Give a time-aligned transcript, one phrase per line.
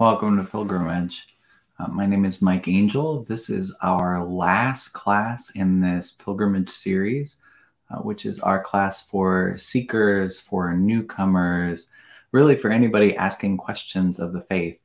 [0.00, 1.26] Welcome to Pilgrimage.
[1.76, 3.24] Uh, my name is Mike Angell.
[3.24, 7.38] This is our last class in this pilgrimage series,
[7.90, 11.88] uh, which is our class for seekers, for newcomers,
[12.30, 14.78] really for anybody asking questions of the faith.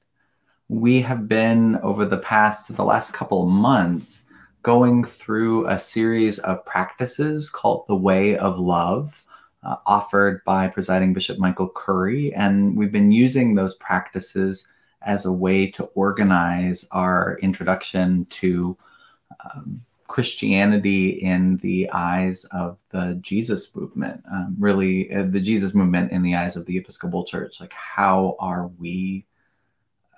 [0.68, 4.24] We have been, over the past, the last couple months,
[4.64, 9.24] going through a series of practices called the Way of Love.
[9.62, 14.68] Uh, offered by presiding Bishop Michael Curry, and we've been using those practices
[15.06, 18.78] as a way to organize our introduction to
[19.44, 26.12] um, Christianity in the eyes of the Jesus movement, um, really, uh, the Jesus movement
[26.12, 27.60] in the eyes of the Episcopal Church.
[27.60, 29.26] Like, how are we,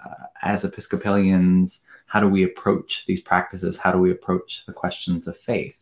[0.04, 3.78] uh, as Episcopalians, how do we approach these practices?
[3.78, 5.78] How do we approach the questions of faith?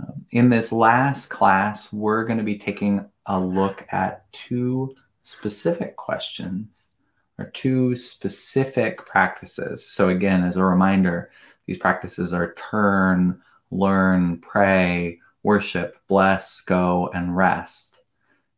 [0.00, 5.96] Um, in this last class, we're going to be taking a look at two specific
[5.96, 6.90] questions
[7.38, 9.86] are two specific practices.
[9.86, 11.30] So, again, as a reminder,
[11.66, 13.40] these practices are turn,
[13.70, 17.98] learn, pray, worship, bless, go, and rest.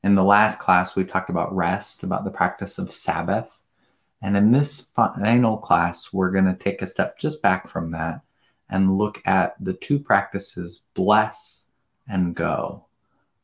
[0.02, 3.58] In the last class, we talked about rest, about the practice of Sabbath.
[4.22, 8.20] And in this final class, we're going to take a step just back from that
[8.68, 11.68] and look at the two practices bless
[12.08, 12.86] and go.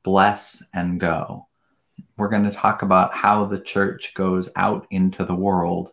[0.02, 1.46] Bless and go
[2.16, 5.92] we're going to talk about how the church goes out into the world,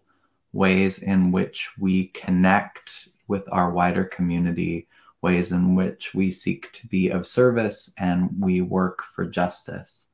[0.54, 4.88] ways in which we connect with our wider community,
[5.22, 10.08] ways in which we seek to be of service and we work for justice.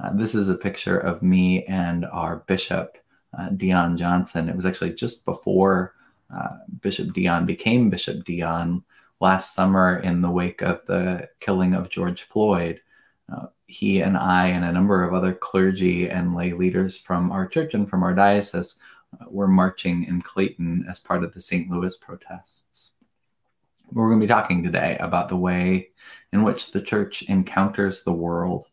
[0.00, 2.98] Uh, this is a picture of me and our bishop,
[3.38, 4.48] uh, Deon Johnson.
[4.48, 5.94] It was actually just before
[6.34, 8.82] uh, Bishop Deon became Bishop Deon
[9.20, 12.80] last summer in the wake of the killing of George Floyd.
[13.32, 17.46] Uh, he and I and a number of other clergy and lay leaders from our
[17.46, 18.76] church and from our diocese
[19.20, 21.70] uh, were marching in Clayton as part of the St.
[21.70, 22.92] Louis protests.
[23.92, 25.90] We're going to be talking today about the way
[26.32, 28.66] in which the church encounters the world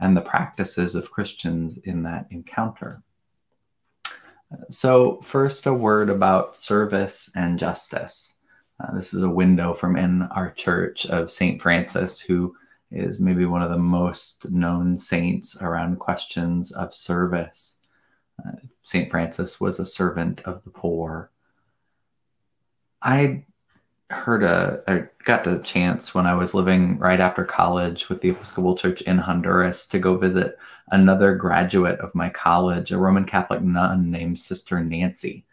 [0.00, 3.02] and the practices of Christians in that encounter.
[4.70, 8.32] So, first, a word about service and justice.
[8.80, 11.60] Uh, this is a window from in our church of St.
[11.60, 12.54] Francis, who
[12.90, 17.76] is maybe one of the most known saints around questions of service.
[18.44, 19.10] Uh, St.
[19.10, 21.30] Francis was a servant of the poor.
[23.02, 23.44] I
[24.10, 28.30] heard a, I got the chance when I was living right after college with the
[28.30, 30.58] Episcopal Church in Honduras to go visit
[30.90, 35.44] another graduate of my college, a Roman Catholic nun named Sister Nancy.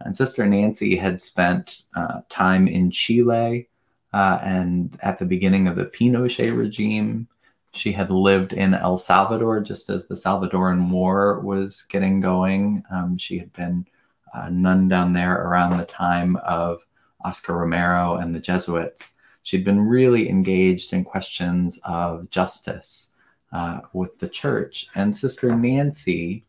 [0.00, 3.68] And Sister Nancy had spent uh, time in Chile
[4.14, 7.26] uh, and at the beginning of the Pinochet regime,
[7.72, 12.84] she had lived in El Salvador just as the Salvadoran War was getting going.
[12.92, 13.84] Um, she had been
[14.32, 16.86] a nun down there around the time of
[17.24, 19.02] Oscar Romero and the Jesuits.
[19.42, 23.10] She'd been really engaged in questions of justice
[23.52, 24.86] uh, with the church.
[24.94, 26.44] And Sister Nancy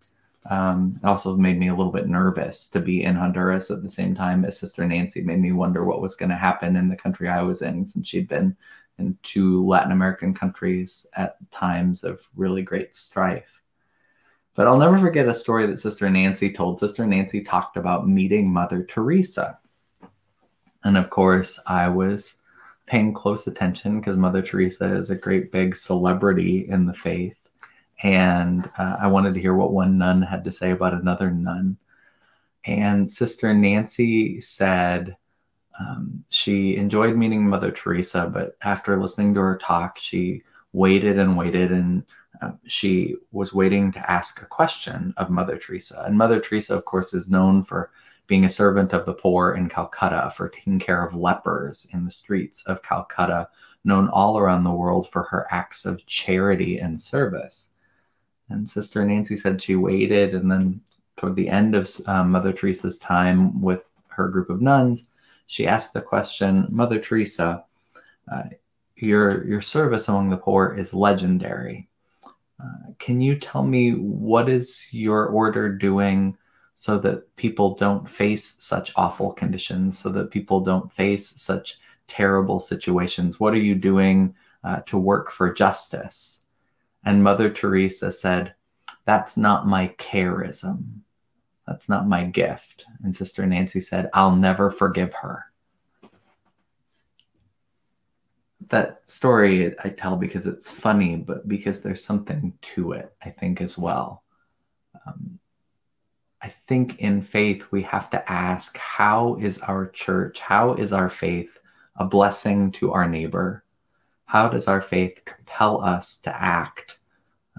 [0.50, 3.90] um, it also made me a little bit nervous to be in Honduras at the
[3.90, 6.96] same time as Sister Nancy made me wonder what was going to happen in the
[6.96, 8.56] country I was in since she'd been
[8.98, 13.62] in two Latin American countries at times of really great strife.
[14.54, 16.80] But I'll never forget a story that Sister Nancy told.
[16.80, 19.60] Sister Nancy talked about meeting Mother Teresa.
[20.84, 22.36] And of course, I was
[22.86, 27.36] paying close attention because Mother Teresa is a great big celebrity in the faith
[28.04, 31.78] and uh, I wanted to hear what one nun had to say about another nun.
[32.66, 35.16] And Sister Nancy said
[35.80, 40.44] um, she enjoyed meeting Mother Teresa, but after listening to her talk, she
[40.74, 42.04] waited and waited and
[42.42, 46.04] uh, she was waiting to ask a question of Mother Teresa.
[46.06, 47.92] And Mother Teresa, of course, is known for
[48.28, 52.12] being a servant of the poor in Calcutta, for taking care of lepers in the
[52.12, 53.48] streets of Calcutta,
[53.84, 57.68] known all around the world for her acts of charity and service.
[58.50, 60.82] And Sister Nancy said she waited, and then
[61.18, 65.06] toward the end of um, Mother Teresa's time with her group of nuns,
[65.48, 67.64] she asked the question, Mother Teresa,
[68.32, 68.44] uh,
[68.96, 71.88] your your service among the poor is legendary.
[72.60, 76.38] Uh, can you tell me what is your order doing
[76.76, 81.78] so that people don't face such awful conditions, so that people don't face such
[82.08, 83.40] terrible situations?
[83.40, 86.40] What are you doing uh, to work for justice?
[87.06, 88.56] And Mother Teresa said,
[89.06, 91.02] That's not my charism.
[91.68, 92.86] That's not my gift.
[93.04, 95.46] And Sister Nancy said, I'll never forgive her.
[98.70, 103.62] That story I tell because it's funny, but because there's something to it, I think,
[103.62, 104.24] as well.
[105.06, 105.40] Um,
[106.42, 111.10] I think in faith, we have to ask how is our church, how is our
[111.10, 111.60] faith
[111.98, 113.65] a blessing to our neighbor?
[114.26, 116.98] How does our faith compel us to act,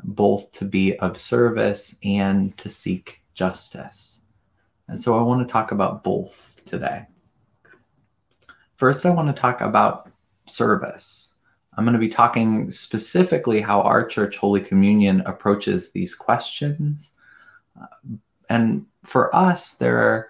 [0.04, 4.20] both to be of service and to seek justice?
[4.88, 7.06] And so I want to talk about both today.
[8.76, 10.10] First, I want to talk about
[10.46, 11.32] service.
[11.76, 17.12] I'm going to be talking specifically how our church, Holy Communion, approaches these questions.
[18.48, 20.28] And for us, there are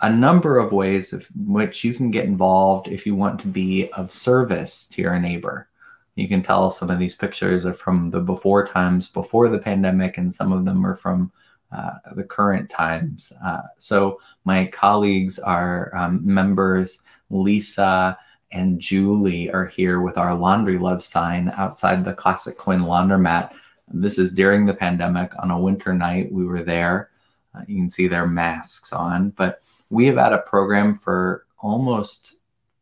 [0.00, 3.90] a number of ways in which you can get involved if you want to be
[3.92, 5.68] of service to your neighbor.
[6.16, 10.18] You can tell some of these pictures are from the before times before the pandemic,
[10.18, 11.32] and some of them are from
[11.72, 13.32] uh, the current times.
[13.44, 17.00] Uh, so my colleagues are um, members,
[17.30, 18.16] Lisa
[18.52, 23.52] and Julie are here with our laundry love sign outside the Classic Coin laundromat.
[23.88, 26.30] This is during the pandemic on a winter night.
[26.32, 27.10] We were there.
[27.54, 32.36] Uh, you can see their masks on, but we have had a program for almost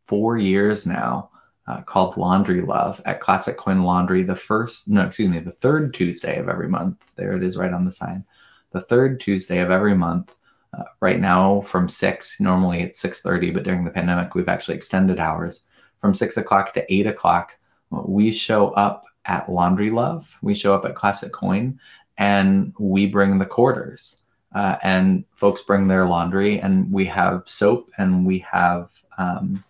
[0.05, 1.31] four years now
[1.67, 4.23] uh, called Laundry Love at Classic Coin Laundry.
[4.23, 6.99] The first, no, excuse me, the third Tuesday of every month.
[7.17, 8.25] There it is, right on the sign.
[8.73, 10.35] The third Tuesday of every month.
[10.77, 12.41] Uh, right now, from six.
[12.41, 15.65] Normally it's six thirty, but during the pandemic, we've actually extended hours
[16.01, 17.59] from six o'clock to eight o'clock.
[17.91, 20.27] We show up at Laundry Love.
[20.41, 21.79] We show up at Classic Coin,
[22.17, 24.17] and we bring the quarters.
[24.55, 29.63] Uh, and folks bring their laundry, and we have soap, and we have um,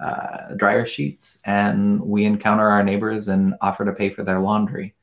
[0.00, 4.94] uh, dryer sheets, and we encounter our neighbors and offer to pay for their laundry.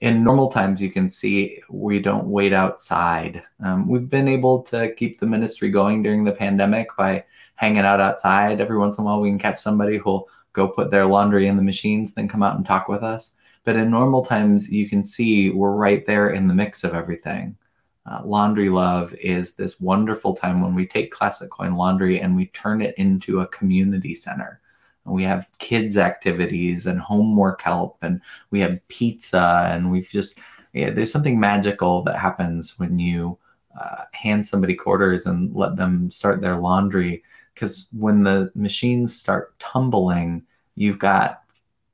[0.00, 3.42] In normal times, you can see we don't wait outside.
[3.62, 7.24] Um, we've been able to keep the ministry going during the pandemic by
[7.56, 8.60] hanging out outside.
[8.60, 11.56] Every once in a while, we can catch somebody who'll go put their laundry in
[11.56, 13.34] the machines, then come out and talk with us.
[13.64, 17.56] But in normal times, you can see we're right there in the mix of everything.
[18.10, 22.46] Uh, laundry Love is this wonderful time when we take Classic Coin Laundry and we
[22.46, 24.60] turn it into a community center.
[25.04, 28.20] And we have kids' activities and homework help, and
[28.50, 30.38] we have pizza, and we've just,
[30.72, 33.38] yeah, there's something magical that happens when you
[33.80, 37.22] uh, hand somebody quarters and let them start their laundry.
[37.54, 40.42] Because when the machines start tumbling,
[40.74, 41.42] you've got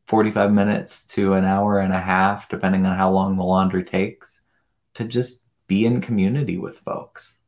[0.08, 4.40] 45 minutes to an hour and a half, depending on how long the laundry takes,
[4.94, 7.38] to just be in community with folks.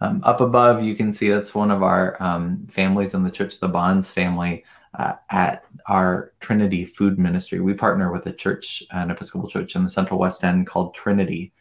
[0.00, 3.54] Um, up above, you can see that's one of our um, families in the Church
[3.54, 4.64] of the Bonds family
[4.98, 7.60] uh, at our Trinity Food Ministry.
[7.60, 11.52] We partner with a church, an Episcopal church in the Central West End called Trinity.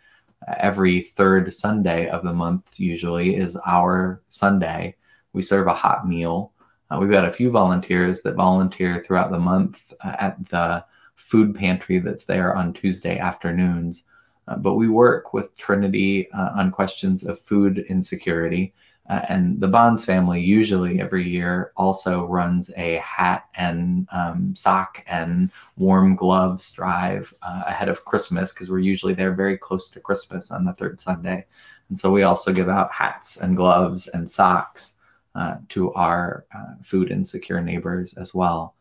[0.58, 4.96] Every third Sunday of the month, usually, is our Sunday.
[5.31, 6.52] We serve a hot meal.
[6.92, 10.84] Uh, we've got a few volunteers that volunteer throughout the month uh, at the
[11.16, 14.04] food pantry that's there on Tuesday afternoons.
[14.48, 18.74] Uh, but we work with Trinity uh, on questions of food insecurity.
[19.10, 25.04] Uh, and the Bonds family usually every year also runs a hat and um, sock
[25.07, 30.00] and warm gloves drive uh, ahead of Christmas because we're usually there very close to
[30.00, 31.45] Christmas on the third Sunday.
[31.90, 34.95] And so we also give out hats and gloves and socks
[35.35, 36.45] uh, to our
[36.81, 38.76] food insecure neighbors as well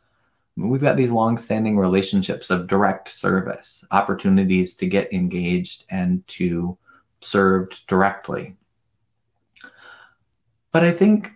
[0.56, 6.76] we've got these long-standing relationships of direct service opportunities to get engaged and to
[7.20, 8.56] served directly.
[10.72, 11.32] But i think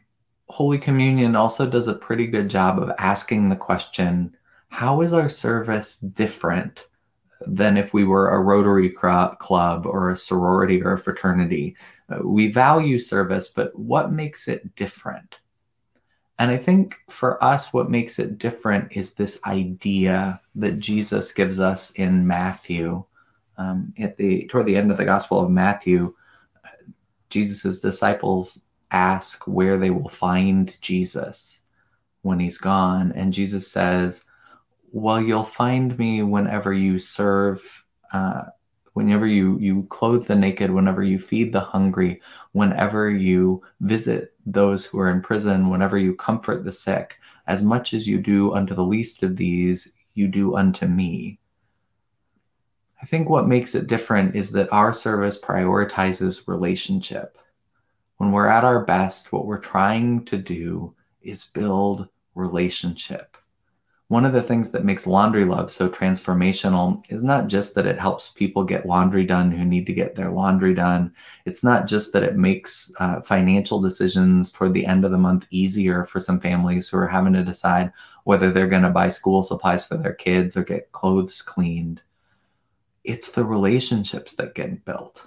[0.48, 4.36] holy communion also does a pretty good job of asking the question
[4.68, 6.86] how is our service different
[7.46, 11.76] than if we were a rotary club or a sorority or a fraternity?
[12.08, 15.36] Uh, we value service but what makes it different
[16.38, 21.58] and I think for us, what makes it different is this idea that Jesus gives
[21.60, 23.04] us in Matthew.
[23.58, 26.14] Um, at the toward the end of the Gospel of Matthew,
[27.30, 31.62] Jesus' disciples ask where they will find Jesus
[32.20, 34.24] when he's gone, and Jesus says,
[34.92, 38.44] "Well, you'll find me whenever you serve." Uh,
[38.92, 42.18] whenever you you clothe the naked whenever you feed the hungry
[42.52, 47.18] whenever you visit those who are in prison whenever you comfort the sick.
[47.46, 51.38] As much as you do unto the least of these you do unto me.
[53.02, 57.38] I think what makes it different is that our service prioritizes relationship.
[58.16, 63.36] When we're at our best, what we're trying to do is build relationship.
[64.08, 67.98] One of the things that makes Laundry Love so transformational is not just that it
[67.98, 71.12] helps people get laundry done who need to get their laundry done.
[71.44, 75.46] It's not just that it makes uh, financial decisions toward the end of the month
[75.50, 79.42] easier for some families who are having to decide whether they're going to buy school
[79.42, 82.00] supplies for their kids or get clothes cleaned.
[83.02, 85.26] It's the relationships that get built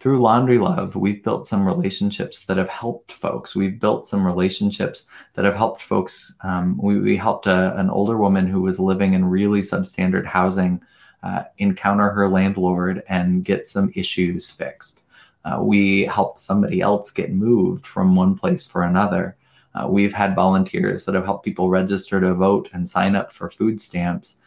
[0.00, 3.54] through Laundry Love, we've built some relationships that have helped folks.
[3.54, 5.04] We've built some relationships
[5.34, 6.34] that have helped folks.
[6.40, 10.80] Um, we, we, helped a, an older woman who was living in really substandard housing
[11.22, 15.02] uh, encounter her landlord and get some issues fixed.
[15.44, 19.36] Uh, we helped somebody else get moved from one place for another.
[19.74, 23.50] Uh, we've had volunteers that have helped people register to vote and sign up for
[23.50, 24.38] food stamps.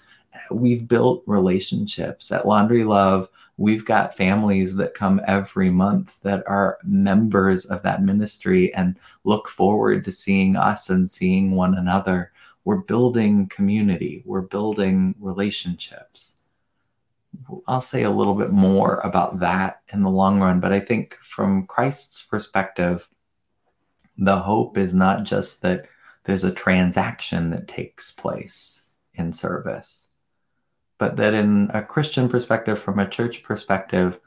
[0.50, 6.80] We've built relationships at Laundry Love we've got families that come every month that are
[6.84, 12.32] members of that ministry and look forward to seeing us and seeing one another.
[12.66, 16.38] We're building community, we're building relationships.
[17.68, 21.18] I'll say a little bit more about that in the long run, but I think
[21.22, 23.08] from Christ's perspective,
[24.18, 25.88] the hope is not just that
[26.26, 28.82] there's a transaction that takes place
[29.16, 30.08] in service
[30.98, 34.20] but that in a Christian perspective, from a church perspective,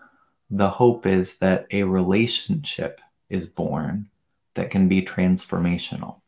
[0.51, 4.09] the hope is that a relationship is born
[4.55, 6.21] that can be transformational.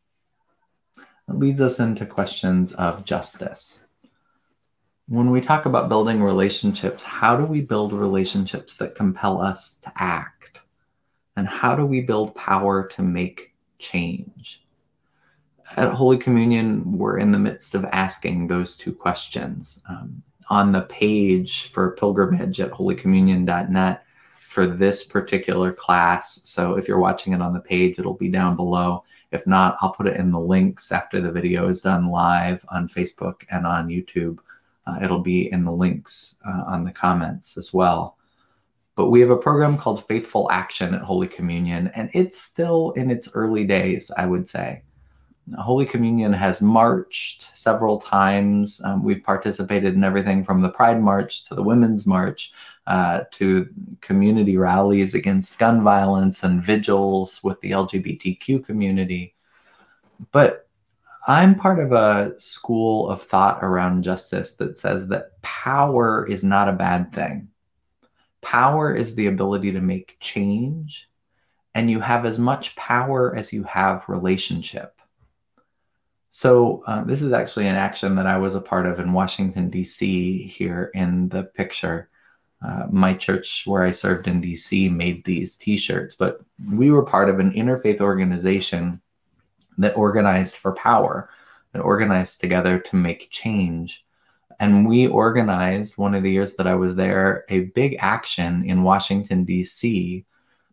[1.28, 3.84] It leads us into questions of justice.
[5.08, 9.92] When we talk about building relationships, how do we build relationships that compel us to
[9.96, 10.60] act?
[11.36, 14.64] And how do we build power to make change?
[15.76, 19.78] At Holy Communion, we're in the midst of asking those two questions.
[19.88, 24.04] Um, on the page for pilgrimage at holycommunion.net
[24.48, 26.40] for this particular class.
[26.44, 29.04] So if you're watching it on the page, it'll be down below.
[29.30, 32.88] If not, I'll put it in the links after the video is done live on
[32.88, 34.38] Facebook and on YouTube.
[34.86, 38.16] Uh, it'll be in the links uh, on the comments as well.
[38.96, 43.10] But we have a program called Faithful Action at Holy Communion, and it's still in
[43.10, 44.82] its early days, I would say.
[45.56, 48.80] Holy Communion has marched several times.
[48.84, 52.52] Um, we've participated in everything from the Pride March to the Women's March
[52.86, 53.68] uh, to
[54.00, 59.34] community rallies against gun violence and vigils with the LGBTQ community.
[60.32, 60.68] But
[61.26, 66.68] I'm part of a school of thought around justice that says that power is not
[66.68, 67.48] a bad thing.
[68.40, 71.10] Power is the ability to make change,
[71.74, 74.97] and you have as much power as you have relationship.
[76.30, 79.70] So uh, this is actually an action that I was a part of in Washington
[79.70, 80.46] D.C.
[80.46, 82.10] Here in the picture,
[82.64, 84.88] uh, my church where I served in D.C.
[84.88, 86.40] made these T-shirts, but
[86.72, 89.00] we were part of an interfaith organization
[89.78, 91.30] that organized for power,
[91.72, 94.04] that organized together to make change.
[94.60, 98.82] And we organized one of the years that I was there a big action in
[98.82, 100.26] Washington D.C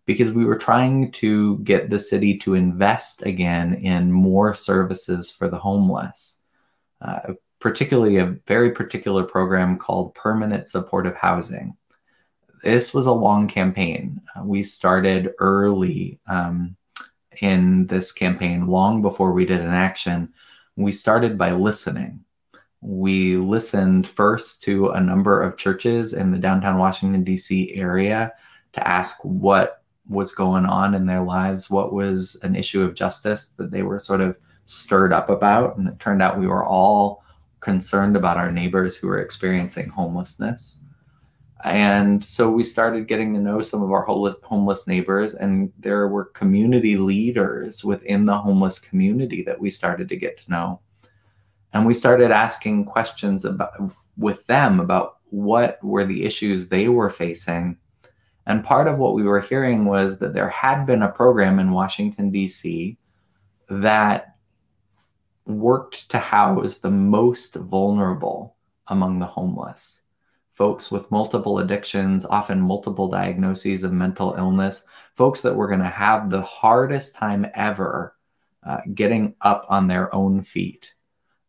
[0.05, 5.49] because we were trying to get the city to invest again in more services for
[5.49, 6.37] the homeless,
[7.01, 11.75] uh, particularly a very particular program called Permanent Supportive Housing.
[12.63, 14.21] This was a long campaign.
[14.35, 16.75] Uh, we started early um,
[17.41, 20.33] in this campaign, long before we did an action.
[20.75, 22.21] We started by listening.
[22.81, 27.73] We listened first to a number of churches in the downtown Washington, D.C.
[27.73, 28.33] area
[28.73, 33.47] to ask what was going on in their lives, what was an issue of justice
[33.57, 34.35] that they were sort of
[34.65, 35.77] stirred up about.
[35.77, 37.23] And it turned out we were all
[37.59, 40.79] concerned about our neighbors who were experiencing homelessness.
[41.63, 46.25] And so we started getting to know some of our homeless neighbors, and there were
[46.25, 50.79] community leaders within the homeless community that we started to get to know.
[51.73, 53.71] And we started asking questions about
[54.15, 57.77] with them about what were the issues they were facing
[58.45, 61.71] and part of what we were hearing was that there had been a program in
[61.71, 62.97] Washington, D.C.
[63.69, 64.35] that
[65.45, 68.55] worked to house the most vulnerable
[68.87, 70.01] among the homeless.
[70.51, 74.83] Folks with multiple addictions, often multiple diagnoses of mental illness,
[75.15, 78.15] folks that were going to have the hardest time ever
[78.65, 80.93] uh, getting up on their own feet.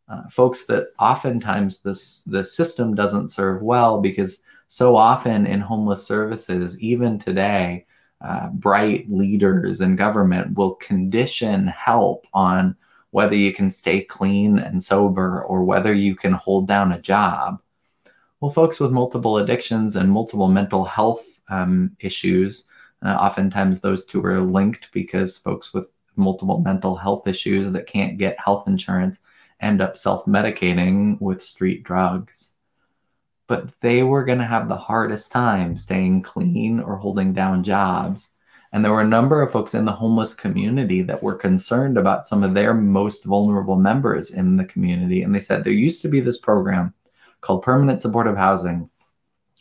[0.09, 6.05] Uh, folks that oftentimes this, the system doesn't serve well because so often in homeless
[6.05, 7.87] services, even today,
[8.21, 12.77] uh, bright leaders in government will condition help on
[13.11, 17.61] whether you can stay clean and sober or whether you can hold down a job.
[18.41, 22.65] Well, folks with multiple addictions and multiple mental health um, issues,
[23.05, 28.19] Uh, oftentimes, those two are linked because folks with multiple mental health issues that can't
[28.19, 29.21] get health insurance
[29.61, 32.56] end up self medicating with street drugs.
[33.49, 38.31] But they were going to have the hardest time staying clean or holding down jobs.
[38.73, 42.27] And there were a number of folks in the homeless community that were concerned about
[42.27, 45.23] some of their most vulnerable members in the community.
[45.23, 46.93] And they said there used to be this program
[47.41, 48.91] called Permanent Supportive Housing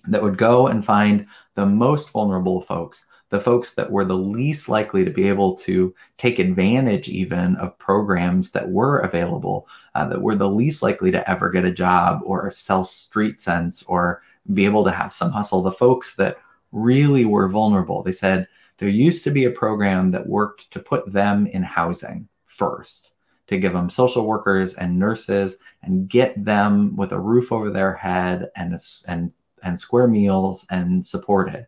[0.08, 4.70] that would go and find the most vulnerable folks the folks that were the least
[4.70, 10.22] likely to be able to take advantage even of programs that were available, uh, that
[10.22, 14.22] were the least likely to ever get a job or sell street sense or
[14.54, 16.38] be able to have some hustle, the folks that
[16.72, 18.02] really were vulnerable.
[18.02, 22.30] They said there used to be a program that worked to put them in housing
[22.46, 23.12] first
[23.48, 27.94] to give them social workers and nurses and get them with a roof over their
[27.94, 28.78] head and
[29.10, 31.68] and and square meals and supported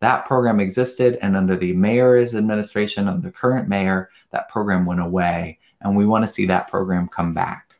[0.00, 5.00] that program existed and under the mayor's administration of the current mayor that program went
[5.00, 7.76] away and we want to see that program come back.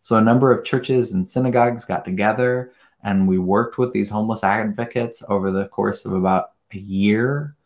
[0.00, 2.72] So a number of churches and synagogues got together
[3.02, 7.56] and we worked with these homeless advocates over the course of about a year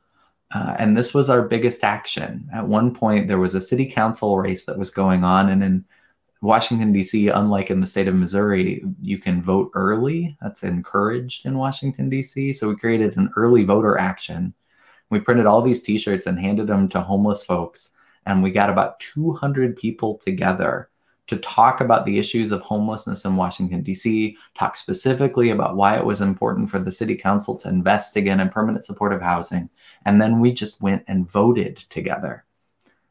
[0.55, 2.49] uh, and this was our biggest action.
[2.55, 5.85] At one point there was a city council race that was going on and in
[6.41, 10.37] Washington, D.C., unlike in the state of Missouri, you can vote early.
[10.41, 12.53] That's encouraged in Washington, D.C.
[12.53, 14.55] So we created an early voter action.
[15.11, 17.91] We printed all these t shirts and handed them to homeless folks.
[18.27, 20.91] And we got about 200 people together
[21.27, 26.05] to talk about the issues of homelessness in Washington, D.C., talk specifically about why it
[26.05, 29.69] was important for the city council to invest again in permanent supportive housing.
[30.07, 32.45] And then we just went and voted together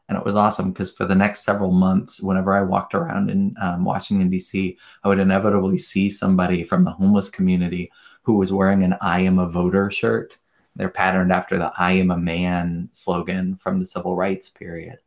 [0.09, 3.55] and it was awesome because for the next several months whenever i walked around in
[3.61, 7.91] um, washington d.c i would inevitably see somebody from the homeless community
[8.27, 10.37] who was wearing an i am a voter shirt.
[10.75, 14.99] They're patterned after the i am a man slogan from the civil rights period.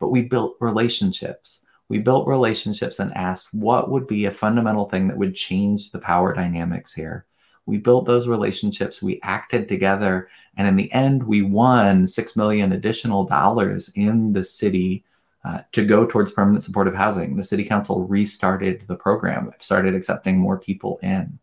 [0.00, 1.60] But we built relationships.
[1.90, 5.98] We built relationships and asked what would be a fundamental thing that would change the
[5.98, 7.26] power dynamics here
[7.66, 12.72] we built those relationships we acted together and in the end we won 6 million
[12.72, 15.04] additional dollars in the city
[15.44, 17.36] uh, to go towards permanent supportive housing.
[17.36, 21.38] The city council restarted the program started accepting more people in.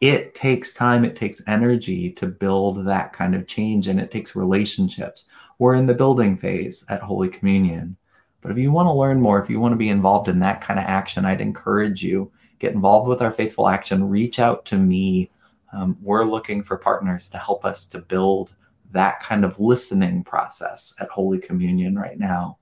[0.00, 4.36] It takes time it takes energy to build that kind of change and it takes
[4.36, 5.24] relationships.
[5.58, 7.96] We're in the building phase at holy communion.
[8.42, 10.60] But if you want to learn more if you want to be involved in that
[10.60, 14.76] kind of action i'd encourage you get involved with our faithful action, reach out to
[14.76, 15.30] me.
[15.72, 18.54] Um, we're looking for partners to help us to build
[18.92, 22.58] that kind of listening process at Holy Communion right now.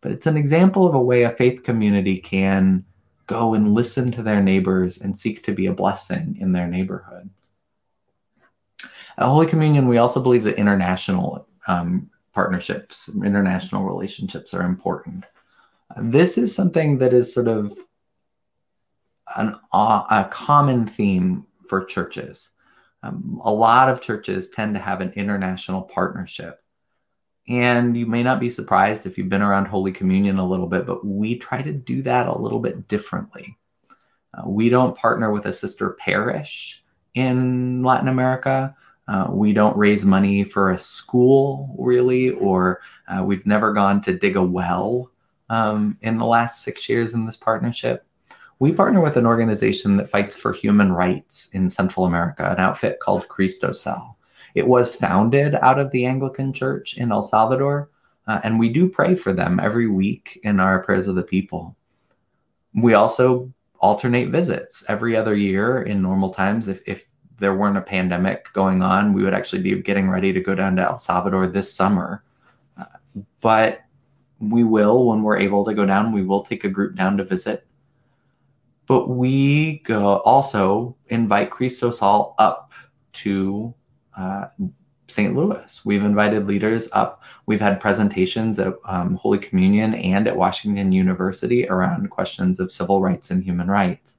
[0.00, 2.84] But it's an example of a way a faith community can
[3.26, 7.28] go and listen to their neighbors and seek to be a blessing in their neighborhood.
[9.18, 15.24] At Holy Communion, we also believe that international um, partnerships, international relationships are important.
[16.00, 17.76] This is something that is sort of
[19.36, 22.50] an, a common theme for churches.
[23.02, 26.62] Um, a lot of churches tend to have an international partnership.
[27.48, 30.86] And you may not be surprised if you've been around Holy Communion a little bit,
[30.86, 33.56] but we try to do that a little bit differently.
[34.34, 36.82] Uh, we don't partner with a sister parish
[37.14, 38.76] in Latin America.
[39.06, 44.18] Uh, we don't raise money for a school, really, or uh, we've never gone to
[44.18, 45.10] dig a well
[45.48, 48.04] um, in the last six years in this partnership
[48.58, 52.98] we partner with an organization that fights for human rights in Central America, an outfit
[53.00, 54.16] called Cristosal.
[54.54, 57.90] It was founded out of the Anglican Church in El Salvador,
[58.26, 61.76] uh, and we do pray for them every week in our prayers of the people.
[62.74, 66.66] We also alternate visits every other year in normal times.
[66.66, 67.04] If, if
[67.38, 70.74] there weren't a pandemic going on, we would actually be getting ready to go down
[70.76, 72.24] to El Salvador this summer.
[72.76, 72.86] Uh,
[73.40, 73.82] but
[74.40, 77.24] we will, when we're able to go down, we will take a group down to
[77.24, 77.67] visit
[78.88, 82.72] but we go also invite Cristosal up
[83.12, 83.74] to
[84.16, 84.46] uh,
[85.08, 85.36] St.
[85.36, 85.84] Louis.
[85.84, 87.22] We've invited leaders up.
[87.46, 93.02] We've had presentations at um, Holy Communion and at Washington University around questions of civil
[93.02, 94.16] rights and human rights.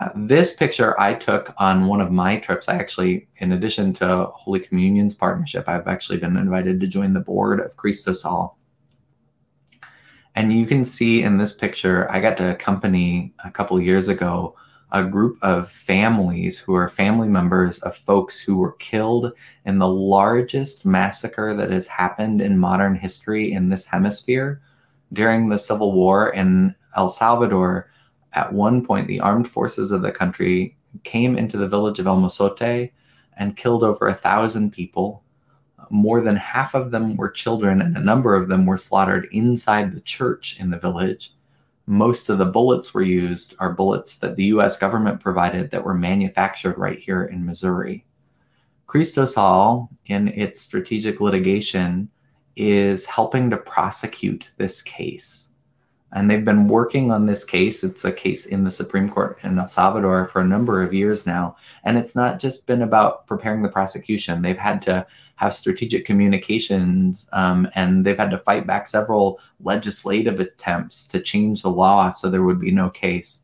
[0.00, 2.68] Uh, this picture I took on one of my trips.
[2.68, 7.20] I actually, in addition to Holy Communion's partnership, I've actually been invited to join the
[7.20, 8.56] board of Cristosal
[10.34, 14.56] and you can see in this picture, I got to accompany a couple years ago
[14.92, 19.32] a group of families who are family members of folks who were killed
[19.64, 24.60] in the largest massacre that has happened in modern history in this hemisphere
[25.12, 27.90] during the Civil War in El Salvador.
[28.32, 32.18] At one point, the armed forces of the country came into the village of El
[32.18, 32.90] Mozote
[33.36, 35.22] and killed over a thousand people.
[35.90, 39.92] More than half of them were children, and a number of them were slaughtered inside
[39.92, 41.34] the church in the village.
[41.86, 45.94] Most of the bullets were used are bullets that the US government provided that were
[45.94, 48.06] manufactured right here in Missouri.
[48.86, 52.08] Cristosal, in its strategic litigation,
[52.54, 55.48] is helping to prosecute this case.
[56.12, 57.84] And they've been working on this case.
[57.84, 61.24] It's a case in the Supreme Court in El Salvador for a number of years
[61.24, 61.56] now.
[61.84, 64.42] And it's not just been about preparing the prosecution.
[64.42, 65.06] They've had to
[65.40, 71.62] have strategic communications um, and they've had to fight back several legislative attempts to change
[71.62, 73.40] the law so there would be no case.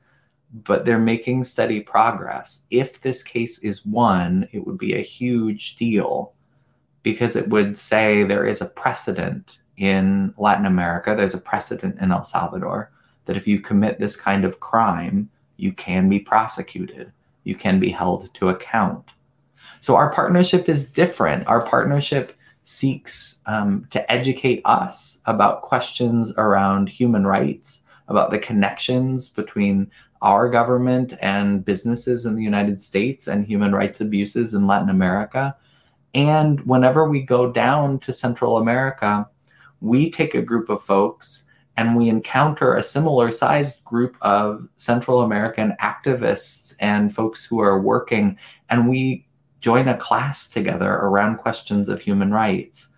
[0.52, 2.60] But they're making steady progress.
[2.70, 6.34] If this case is won, it would be a huge deal
[7.02, 12.12] because it would say there is a precedent in Latin America, there's a precedent in
[12.12, 12.90] El Salvador
[13.24, 17.10] that if you commit this kind of crime, you can be prosecuted,
[17.44, 19.12] you can be held to account.
[19.86, 21.46] So our partnership is different.
[21.46, 29.28] Our partnership seeks um, to educate us about questions around human rights, about the connections
[29.28, 29.88] between
[30.22, 35.56] our government and businesses in the United States and human rights abuses in Latin America.
[36.14, 39.28] And whenever we go down to Central America,
[39.80, 41.44] we take a group of folks
[41.76, 47.80] and we encounter a similar sized group of Central American activists and folks who are
[47.80, 48.36] working,
[48.70, 49.25] and we
[49.60, 52.88] join a class together around questions of human rights.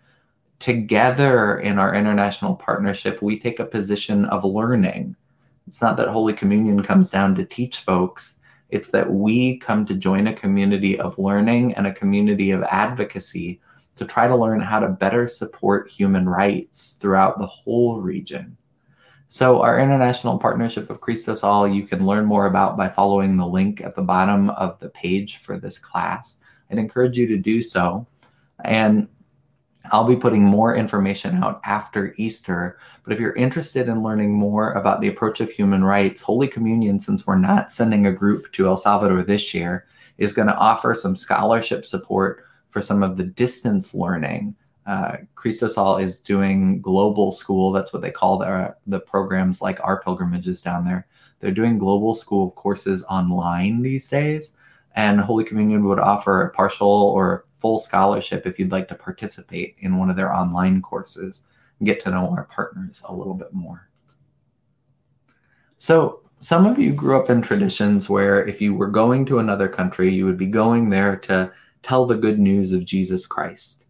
[0.59, 5.15] Together in our international partnership, we take a position of learning.
[5.67, 8.37] It's not that Holy Communion comes down to teach folks,
[8.71, 13.61] it's that we come to join a community of learning and a community of advocacy
[13.95, 18.57] to try to learn how to better support human rights throughout the whole region.
[19.27, 23.83] So, our international partnership of Cristosal, you can learn more about by following the link
[23.83, 26.39] at the bottom of the page for this class.
[26.71, 28.07] I'd encourage you to do so.
[28.65, 29.09] And
[29.91, 32.79] I'll be putting more information out after Easter.
[33.05, 36.99] But if you're interested in learning more about the approach of human rights, Holy Communion,
[37.01, 39.87] since we're not sending a group to El Salvador this year,
[40.19, 44.55] is going to offer some scholarship support for some of the distance learning.
[44.87, 47.73] Uh, Cristosal is doing global school.
[47.73, 51.07] That's what they call their, the programs like our pilgrimages down there.
[51.41, 54.53] They're doing global school courses online these days.
[54.99, 59.77] And Holy Communion would offer a partial or full scholarship if you'd like to participate
[59.79, 61.43] in one of their online courses
[61.85, 63.89] get to know our partners a little bit more.
[65.79, 69.69] So, some of you grew up in traditions where if you were going to another
[69.69, 71.53] country, you would be going there to
[71.85, 73.85] tell the good news of Jesus Christ.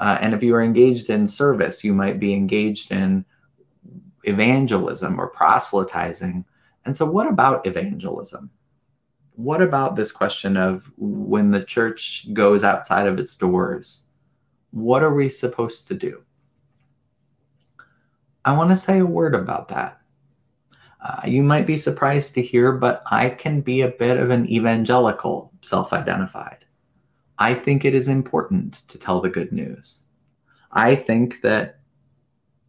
[0.00, 3.24] Uh, and if you were engaged in service, you might be engaged in
[4.24, 6.44] evangelism or proselytizing.
[6.84, 8.50] And so, what about evangelism?
[9.38, 14.02] What about this question of when the church goes outside of its doors?
[14.72, 16.24] What are we supposed to do?
[18.44, 20.00] I want to say a word about that.
[21.00, 24.50] Uh, you might be surprised to hear, but I can be a bit of an
[24.50, 26.64] evangelical, self identified.
[27.38, 30.02] I think it is important to tell the good news.
[30.72, 31.78] I think that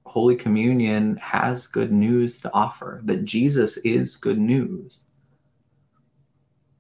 [0.06, 5.06] Holy Communion has good news to offer, that Jesus is good news.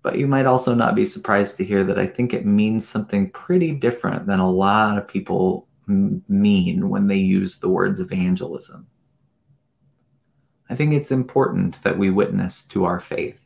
[0.01, 3.29] But you might also not be surprised to hear that I think it means something
[3.31, 8.87] pretty different than a lot of people m- mean when they use the words evangelism.
[10.69, 13.39] I think it's important that we witness to our faith.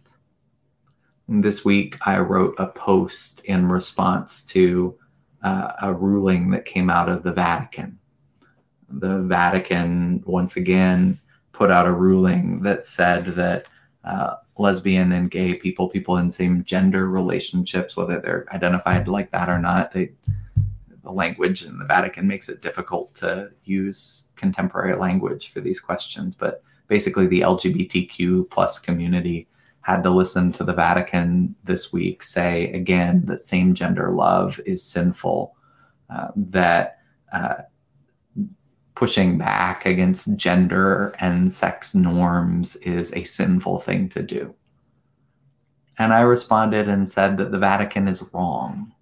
[1.27, 4.95] This week, I wrote a post in response to
[5.41, 7.97] uh, a ruling that came out of the Vatican.
[8.89, 11.19] The Vatican, once again,
[11.53, 13.67] put out a ruling that said that
[14.03, 19.49] uh, lesbian and gay people, people in same gender relationships, whether they're identified like that
[19.49, 20.11] or not, they,
[21.03, 26.35] the language in the Vatican makes it difficult to use contemporary language for these questions.
[26.35, 29.47] But basically, the LGBTQ plus community
[29.81, 34.81] had to listen to the Vatican this week say again that same gender love is
[34.81, 35.55] sinful,
[36.09, 36.99] uh, that
[37.33, 37.55] uh,
[38.95, 44.53] pushing back against gender and sex norms is a sinful thing to do.
[45.97, 48.93] And I responded and said that the Vatican is wrong.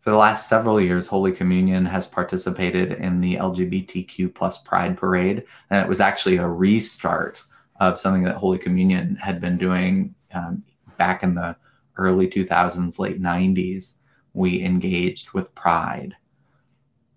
[0.00, 5.44] For the last several years, Holy Communion has participated in the LGBTQ plus Pride Parade,
[5.70, 7.42] and it was actually a restart
[7.80, 10.62] of something that Holy Communion had been doing um,
[10.96, 11.56] back in the
[11.96, 13.94] early 2000s, late 90s.
[14.32, 16.14] We engaged with Pride.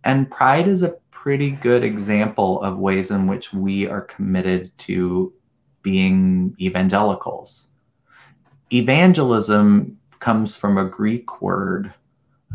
[0.03, 5.33] And Pride is a pretty good example of ways in which we are committed to
[5.81, 7.67] being evangelicals.
[8.71, 11.93] Evangelism comes from a Greek word,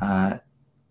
[0.00, 0.38] uh,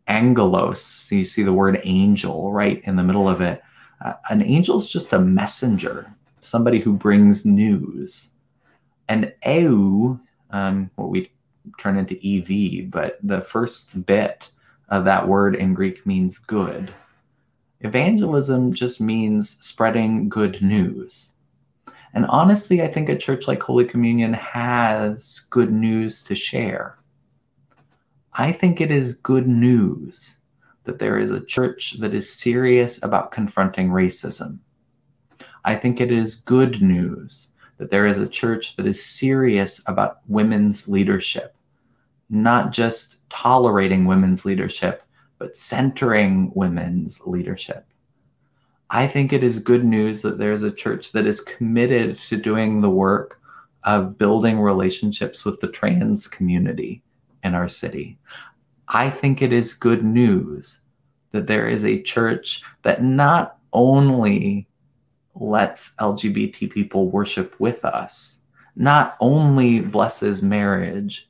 [0.07, 1.11] angelos.
[1.11, 3.63] You see the word angel right in the middle of it.
[4.03, 8.29] Uh, an angel is just a messenger, somebody who brings news.
[9.07, 10.19] And eu,
[10.51, 11.31] um, what we
[11.77, 14.49] turn into ev, but the first bit
[14.93, 16.93] of that word in Greek means good.
[17.81, 21.31] Evangelism just means spreading good news.
[22.13, 26.99] And honestly, I think a church like Holy Communion has good news to share.
[28.33, 30.37] I think it is good news
[30.83, 34.59] that there is a church that is serious about confronting racism.
[35.65, 37.47] I think it is good news
[37.79, 41.55] that there is a church that is serious about women's leadership,
[42.29, 45.01] not just tolerating women's leadership,
[45.39, 47.85] but centering women's leadership.
[48.91, 52.79] I think it is good news that there's a church that is committed to doing
[52.79, 53.41] the work
[53.85, 57.01] of building relationships with the trans community
[57.43, 58.19] in our city.
[58.87, 60.79] I think it is good news
[61.31, 64.67] that there is a church that not only
[65.33, 68.37] lets LGBT people worship with us,
[68.75, 71.27] not only blesses marriage,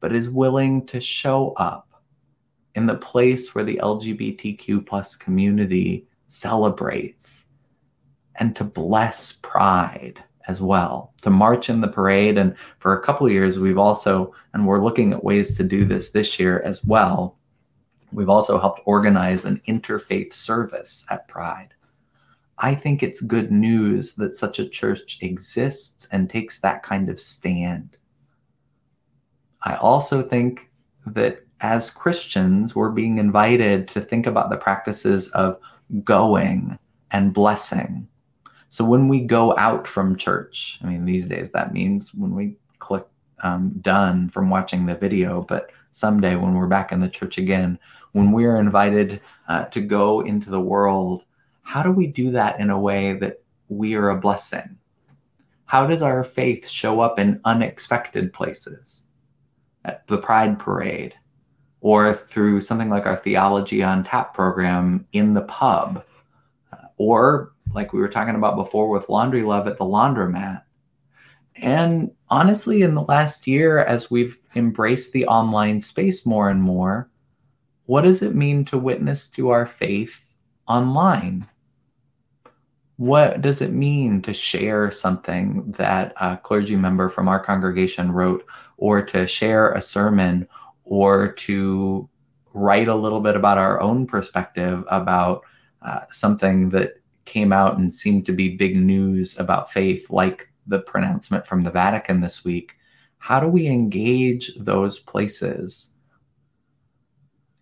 [0.00, 2.02] but is willing to show up
[2.74, 7.46] in the place where the LGBTQ plus community celebrates
[8.36, 12.38] and to bless pride as well to march in the parade.
[12.38, 16.10] And for a couple years we've also and we're looking at ways to do this
[16.10, 17.36] this year as well
[18.12, 21.74] we've also helped organize an interfaith service at pride.
[22.58, 27.20] I think it's good news that such a church exists and takes that kind of
[27.20, 27.95] stand
[29.66, 30.70] i also think
[31.06, 35.58] that as christians we're being invited to think about the practices of
[36.04, 36.78] going
[37.10, 38.08] and blessing.
[38.68, 42.56] So when we go out from church, I mean, these days that means when we
[42.78, 43.06] click
[43.42, 47.78] um, done from watching the video, but someday when we're back in the church again,
[48.12, 51.24] when we're invited uh, to go into the world,
[51.62, 54.78] how do we do that in a way that we are a blessing?
[55.66, 59.04] How does our faith show up in unexpected places?
[59.86, 61.14] At the Pride Parade,
[61.80, 66.04] or through something like our Theology on Tap program in the pub,
[66.72, 70.62] uh, or like we were talking about before with Laundry Love at the laundromat.
[71.54, 77.08] And honestly, in the last year, as we've embraced the online space more and more,
[77.84, 80.24] what does it mean to witness to our faith
[80.66, 81.46] online?
[82.96, 88.44] What does it mean to share something that a clergy member from our congregation wrote,
[88.76, 90.46] or to share a sermon,
[90.84, 92.08] or to
[92.52, 95.42] write a little bit about our own perspective about
[95.82, 100.80] uh, something that came out and seemed to be big news about faith, like the
[100.80, 102.74] pronouncement from the Vatican this week.
[103.18, 105.90] How do we engage those places?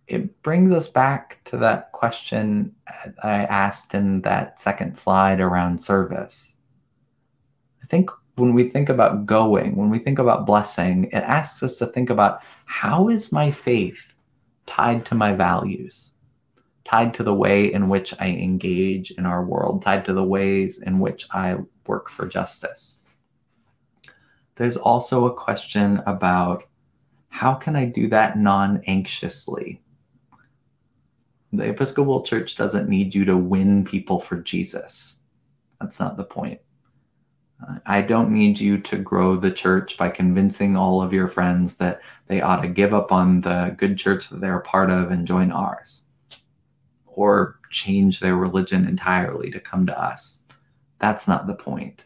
[0.07, 2.75] It brings us back to that question
[3.23, 6.55] I asked in that second slide around service.
[7.83, 11.77] I think when we think about going, when we think about blessing, it asks us
[11.77, 14.11] to think about how is my faith
[14.67, 16.11] tied to my values,
[16.83, 20.79] tied to the way in which I engage in our world, tied to the ways
[20.79, 22.97] in which I work for justice.
[24.55, 26.63] There's also a question about
[27.29, 29.81] how can I do that non anxiously?
[31.51, 35.17] The Episcopal Church doesn't need you to win people for Jesus.
[35.79, 36.59] That's not the point.
[37.85, 42.01] I don't need you to grow the church by convincing all of your friends that
[42.27, 45.25] they ought to give up on the good church that they're a part of and
[45.25, 46.01] join ours
[47.05, 50.43] or change their religion entirely to come to us.
[50.99, 52.03] That's not the point.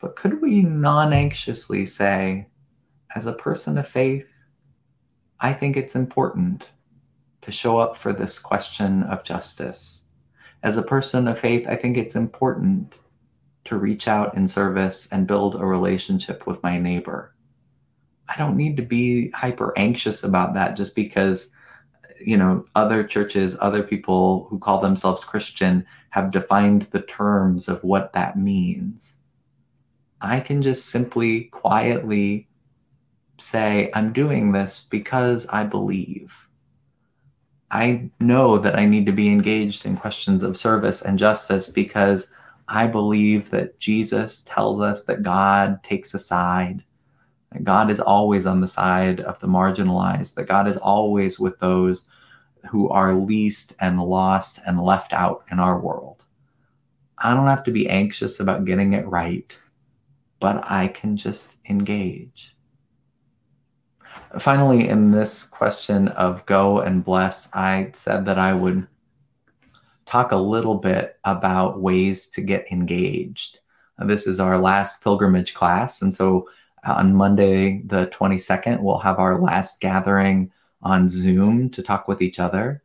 [0.00, 2.48] But could we non anxiously say,
[3.14, 4.26] as a person of faith,
[5.40, 6.70] I think it's important
[7.42, 10.04] to show up for this question of justice.
[10.62, 12.94] As a person of faith, I think it's important
[13.64, 17.34] to reach out in service and build a relationship with my neighbor.
[18.28, 21.50] I don't need to be hyper anxious about that just because
[22.24, 27.82] you know other churches other people who call themselves christian have defined the terms of
[27.82, 29.16] what that means
[30.20, 32.48] i can just simply quietly
[33.38, 36.48] say i'm doing this because i believe
[37.70, 42.28] i know that i need to be engaged in questions of service and justice because
[42.72, 46.82] I believe that Jesus tells us that God takes a side,
[47.52, 51.58] that God is always on the side of the marginalized, that God is always with
[51.58, 52.06] those
[52.70, 56.24] who are least and lost and left out in our world.
[57.18, 59.54] I don't have to be anxious about getting it right,
[60.40, 62.56] but I can just engage.
[64.38, 68.86] Finally, in this question of go and bless, I said that I would
[70.12, 73.60] talk a little bit about ways to get engaged.
[73.98, 76.02] This is our last pilgrimage class.
[76.02, 76.50] And so
[76.86, 82.20] uh, on Monday, the 22nd, we'll have our last gathering on Zoom to talk with
[82.20, 82.82] each other.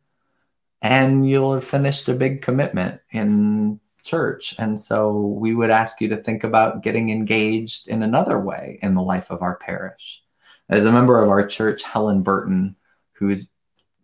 [0.80, 4.54] And you'll have finished a big commitment in church.
[4.58, 8.94] And so we would ask you to think about getting engaged in another way in
[8.94, 10.22] the life of our parish.
[10.70, 12.74] As a member of our church, Helen Burton,
[13.12, 13.50] who's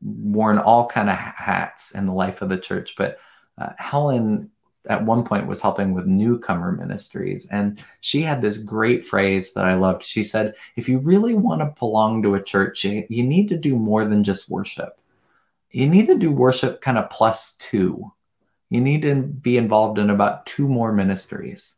[0.04, 3.18] worn all kind of hats in the life of the church, but
[3.58, 4.50] uh, Helen
[4.86, 9.64] at one point was helping with newcomer ministries and she had this great phrase that
[9.64, 10.02] i loved.
[10.02, 13.56] She said if you really want to belong to a church you, you need to
[13.56, 15.00] do more than just worship.
[15.70, 18.12] You need to do worship kind of plus two.
[18.70, 21.74] You need to be involved in about two more ministries.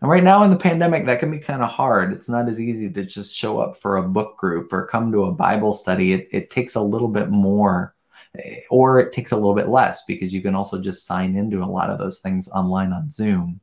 [0.00, 2.12] And right now in the pandemic, that can be kind of hard.
[2.12, 5.24] It's not as easy to just show up for a book group or come to
[5.24, 6.12] a Bible study.
[6.12, 7.96] It, it takes a little bit more,
[8.70, 11.66] or it takes a little bit less because you can also just sign into a
[11.66, 13.60] lot of those things online on Zoom.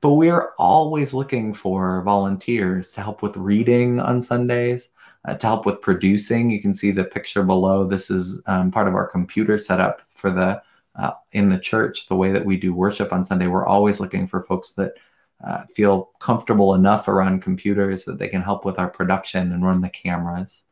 [0.00, 4.90] But we're always looking for volunteers to help with reading on Sundays,
[5.26, 6.50] uh, to help with producing.
[6.50, 7.84] You can see the picture below.
[7.84, 10.62] This is um, part of our computer setup for the
[10.98, 14.26] uh, in the church, the way that we do worship on Sunday, we're always looking
[14.26, 14.94] for folks that
[15.44, 19.80] uh, feel comfortable enough around computers that they can help with our production and run
[19.80, 20.64] the cameras.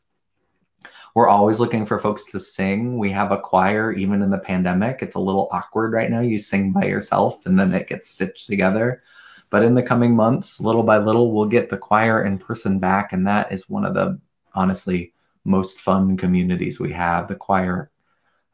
[1.14, 2.98] We're always looking for folks to sing.
[2.98, 4.98] We have a choir, even in the pandemic.
[5.00, 6.20] It's a little awkward right now.
[6.20, 9.02] You sing by yourself and then it gets stitched together.
[9.48, 13.12] But in the coming months, little by little, we'll get the choir in person back.
[13.12, 14.20] And that is one of the
[14.54, 17.28] honestly most fun communities we have.
[17.28, 17.90] The choir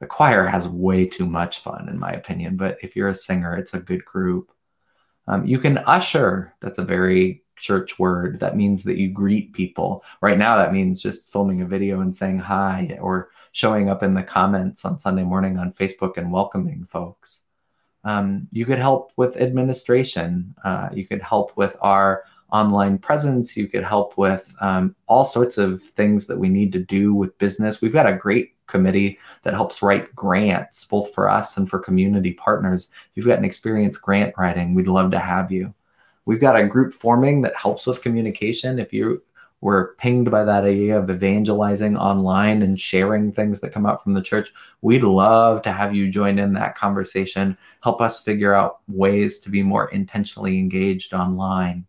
[0.02, 2.56] the choir has way too much fun, in my opinion.
[2.56, 4.50] But if you're a singer, it's a good group.
[5.28, 6.54] Um, you can usher.
[6.60, 8.40] That's a very church word.
[8.40, 10.04] That means that you greet people.
[10.20, 14.14] Right now, that means just filming a video and saying hi or showing up in
[14.14, 17.42] the comments on Sunday morning on Facebook and welcoming folks.
[18.04, 20.54] Um, you could help with administration.
[20.64, 23.56] Uh, you could help with our online presence.
[23.56, 27.38] You could help with um, all sorts of things that we need to do with
[27.38, 27.80] business.
[27.80, 32.32] We've got a great committee that helps write grants, both for us and for community
[32.32, 32.90] partners.
[32.90, 35.72] If you've got an experience grant writing, we'd love to have you.
[36.24, 38.80] We've got a group forming that helps with communication.
[38.80, 39.22] If you
[39.60, 44.12] were pinged by that idea of evangelizing online and sharing things that come out from
[44.12, 47.56] the church, we'd love to have you join in that conversation.
[47.82, 51.86] Help us figure out ways to be more intentionally engaged online.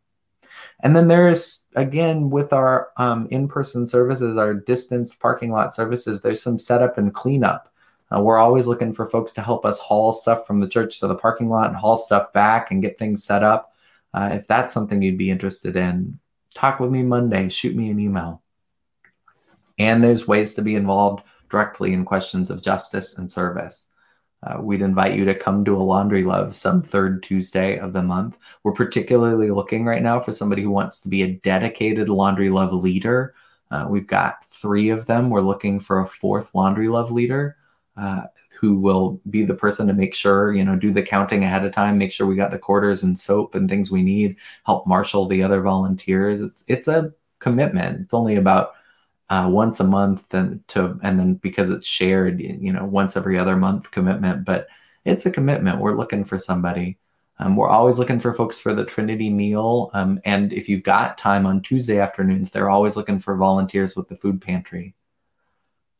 [0.83, 6.21] And then there's, again, with our um, in person services, our distance parking lot services,
[6.21, 7.73] there's some setup and cleanup.
[8.13, 11.07] Uh, we're always looking for folks to help us haul stuff from the church to
[11.07, 13.73] the parking lot and haul stuff back and get things set up.
[14.13, 16.19] Uh, if that's something you'd be interested in,
[16.53, 18.41] talk with me Monday, shoot me an email.
[19.79, 23.87] And there's ways to be involved directly in questions of justice and service.
[24.45, 28.03] Uh, we'd invite you to come to a laundry love some third Tuesday of the
[28.03, 28.37] month.
[28.63, 32.73] We're particularly looking right now for somebody who wants to be a dedicated laundry love
[32.73, 33.35] leader.
[33.71, 35.29] Uh, we've got three of them.
[35.29, 37.57] We're looking for a fourth laundry love leader
[37.95, 38.23] uh,
[38.59, 41.73] who will be the person to make sure, you know, do the counting ahead of
[41.73, 45.25] time, make sure we got the quarters and soap and things we need, help marshal
[45.25, 46.41] the other volunteers.
[46.41, 48.01] It's it's a commitment.
[48.01, 48.73] It's only about
[49.29, 53.37] uh, once a month and to and then because it's shared you know once every
[53.39, 54.67] other month commitment but
[55.05, 55.79] it's a commitment.
[55.79, 56.97] We're looking for somebody.
[57.39, 61.17] Um, we're always looking for folks for the trinity meal um, and if you've got
[61.17, 64.93] time on tuesday afternoons they're always looking for volunteers with the food pantry.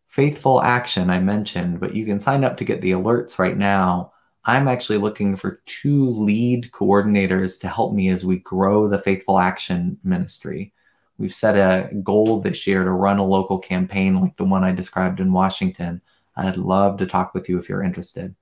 [0.08, 4.12] Faithful action i mentioned but you can sign up to get the alerts right now.
[4.46, 9.40] I'm actually looking for two lead coordinators to help me as we grow the faithful
[9.40, 10.74] action ministry
[11.18, 14.72] We've set a goal this year to run a local campaign like the one I
[14.72, 16.02] described in Washington.
[16.36, 18.36] I'd love to talk with you if you're interested.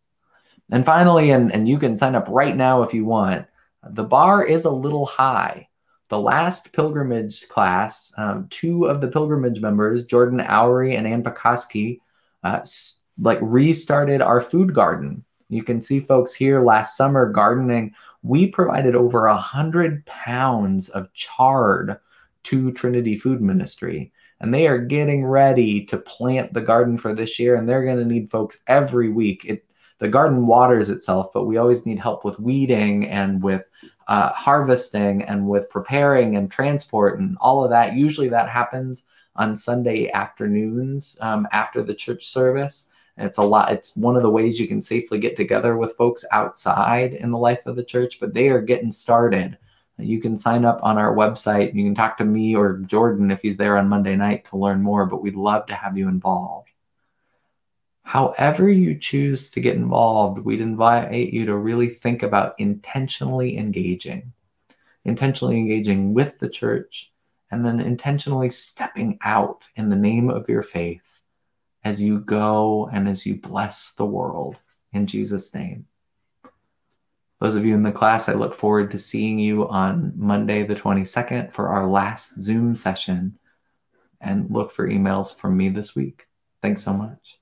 [0.71, 3.45] And finally, and, and you can sign up right now if you want,
[3.89, 5.67] the bar is a little high.
[6.07, 11.99] The last pilgrimage class, um, two of the pilgrimage members, Jordan Owery and Ann Pekoski,
[12.43, 12.61] uh,
[13.19, 15.23] like restarted our food garden.
[15.49, 17.93] You can see folks here last summer gardening.
[18.23, 21.97] We provided over a hundred pounds of chard
[22.43, 24.11] to Trinity Food Ministry.
[24.39, 27.99] And they are getting ready to plant the garden for this year, and they're going
[27.99, 29.45] to need folks every week.
[29.45, 29.65] It,
[29.99, 33.63] the garden waters itself, but we always need help with weeding and with
[34.07, 37.93] uh, harvesting and with preparing and transport and all of that.
[37.93, 42.87] Usually that happens on Sunday afternoons um, after the church service.
[43.17, 45.95] And it's a lot, it's one of the ways you can safely get together with
[45.95, 49.57] folks outside in the life of the church, but they are getting started
[50.01, 51.73] You can sign up on our website.
[51.73, 54.81] You can talk to me or Jordan if he's there on Monday night to learn
[54.81, 56.69] more, but we'd love to have you involved.
[58.03, 64.33] However, you choose to get involved, we'd invite you to really think about intentionally engaging,
[65.05, 67.13] intentionally engaging with the church,
[67.51, 71.21] and then intentionally stepping out in the name of your faith
[71.83, 74.59] as you go and as you bless the world
[74.91, 75.87] in Jesus' name.
[77.41, 80.75] Those of you in the class, I look forward to seeing you on Monday, the
[80.75, 83.39] 22nd, for our last Zoom session.
[84.21, 86.27] And look for emails from me this week.
[86.61, 87.39] Thanks so much.